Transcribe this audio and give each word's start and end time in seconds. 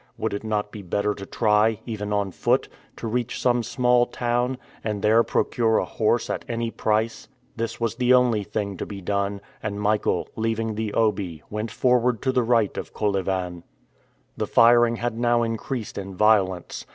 Would 0.17 0.33
it 0.33 0.43
not 0.43 0.71
be 0.71 0.81
better 0.81 1.13
to 1.13 1.27
try, 1.27 1.79
even 1.85 2.11
on 2.11 2.31
foot, 2.31 2.67
to 2.95 3.05
reach 3.05 3.39
some 3.39 3.61
small 3.61 4.07
town, 4.07 4.57
and 4.83 5.03
there 5.03 5.21
procure 5.21 5.77
a 5.77 5.85
horse 5.85 6.27
at 6.27 6.43
any 6.49 6.71
price? 6.71 7.27
This 7.55 7.79
was 7.79 7.93
the 7.93 8.11
only 8.11 8.41
thing 8.43 8.77
to 8.77 8.85
be 8.87 8.99
done; 8.99 9.41
and 9.61 9.79
Michael, 9.79 10.27
leaving 10.35 10.73
the 10.73 10.91
Obi, 10.95 11.43
went 11.51 11.69
forward 11.69 12.19
to 12.23 12.31
the 12.31 12.41
right 12.41 12.75
of 12.79 12.95
Kolyvan. 12.95 13.61
The 14.37 14.47
firing 14.47 14.95
had 14.95 15.19
now 15.19 15.43
increased 15.43 15.99
in 15.99 16.15
violence. 16.15 16.87